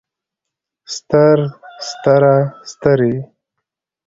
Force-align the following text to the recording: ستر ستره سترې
ستر 0.95 1.37
ستره 1.89 2.35
سترې 2.69 3.13